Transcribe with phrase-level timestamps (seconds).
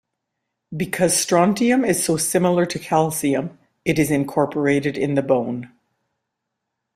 [0.75, 5.71] Because strontium is so similar to calcium, it is incorporated in the bone.